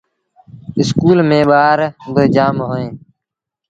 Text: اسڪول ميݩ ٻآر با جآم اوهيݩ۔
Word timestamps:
اسڪول 0.79 1.17
ميݩ 1.29 1.47
ٻآر 1.49 1.79
با 2.13 2.23
جآم 2.33 2.55
اوهيݩ۔ 2.65 2.91